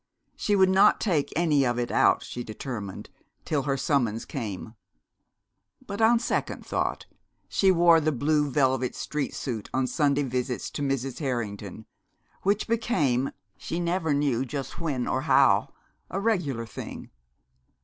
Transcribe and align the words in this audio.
She 0.35 0.55
would 0.55 0.67
not 0.71 0.99
take 0.99 1.31
any 1.35 1.63
of 1.63 1.77
it 1.77 1.91
out, 1.91 2.23
she 2.23 2.43
determined, 2.43 3.11
till 3.45 3.61
her 3.69 3.77
summons 3.77 4.25
came. 4.25 4.73
But 5.85 6.01
on 6.01 6.17
second 6.17 6.65
thought, 6.65 7.05
she 7.47 7.69
wore 7.69 8.01
the 8.01 8.11
blue 8.11 8.49
velvet 8.49 8.95
street 8.95 9.35
suit 9.35 9.69
on 9.75 9.85
Sunday 9.85 10.23
visits 10.23 10.71
to 10.71 10.81
Mrs. 10.81 11.19
Harrington, 11.19 11.85
which 12.41 12.67
became 12.67 13.29
she 13.59 13.79
never 13.79 14.11
knew 14.11 14.43
just 14.43 14.79
when 14.79 15.07
or 15.07 15.21
how 15.21 15.71
a 16.09 16.19
regular 16.19 16.65
thing. 16.65 17.11